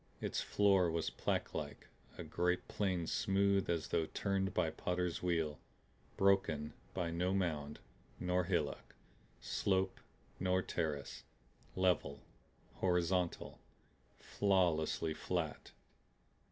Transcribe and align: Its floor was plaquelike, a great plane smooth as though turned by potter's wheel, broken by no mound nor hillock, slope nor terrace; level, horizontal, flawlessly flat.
Its 0.19 0.41
floor 0.41 0.89
was 0.89 1.11
plaquelike, 1.11 1.87
a 2.17 2.23
great 2.23 2.67
plane 2.67 3.05
smooth 3.05 3.69
as 3.69 3.89
though 3.89 4.07
turned 4.07 4.51
by 4.51 4.71
potter's 4.71 5.21
wheel, 5.21 5.59
broken 6.17 6.73
by 6.95 7.11
no 7.11 7.35
mound 7.35 7.77
nor 8.19 8.45
hillock, 8.45 8.95
slope 9.39 9.99
nor 10.39 10.63
terrace; 10.63 11.23
level, 11.75 12.23
horizontal, 12.77 13.59
flawlessly 14.19 15.13
flat. 15.13 15.71